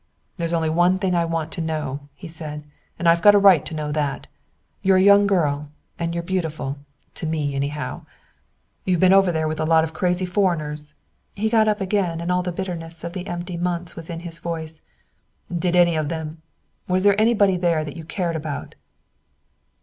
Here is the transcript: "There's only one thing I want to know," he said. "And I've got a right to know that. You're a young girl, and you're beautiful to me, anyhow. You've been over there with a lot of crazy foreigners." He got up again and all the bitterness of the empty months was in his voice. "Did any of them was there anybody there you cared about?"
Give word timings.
"There's 0.37 0.51
only 0.51 0.71
one 0.71 0.97
thing 0.97 1.13
I 1.13 1.25
want 1.25 1.51
to 1.51 1.61
know," 1.61 2.09
he 2.15 2.27
said. 2.27 2.63
"And 2.97 3.07
I've 3.07 3.21
got 3.21 3.35
a 3.35 3.37
right 3.37 3.63
to 3.67 3.75
know 3.75 3.91
that. 3.91 4.25
You're 4.81 4.97
a 4.97 5.01
young 5.03 5.27
girl, 5.27 5.69
and 5.99 6.15
you're 6.15 6.23
beautiful 6.23 6.79
to 7.13 7.27
me, 7.27 7.53
anyhow. 7.53 8.05
You've 8.83 8.99
been 8.99 9.13
over 9.13 9.31
there 9.31 9.47
with 9.47 9.59
a 9.59 9.63
lot 9.63 9.83
of 9.83 9.93
crazy 9.93 10.25
foreigners." 10.25 10.95
He 11.35 11.49
got 11.49 11.67
up 11.67 11.81
again 11.81 12.19
and 12.19 12.31
all 12.31 12.41
the 12.41 12.51
bitterness 12.51 13.03
of 13.03 13.13
the 13.13 13.27
empty 13.27 13.57
months 13.57 13.95
was 13.95 14.09
in 14.09 14.21
his 14.21 14.39
voice. 14.39 14.81
"Did 15.55 15.75
any 15.75 15.95
of 15.95 16.09
them 16.09 16.41
was 16.87 17.03
there 17.03 17.21
anybody 17.21 17.55
there 17.55 17.87
you 17.87 18.03
cared 18.03 18.35
about?" 18.35 18.73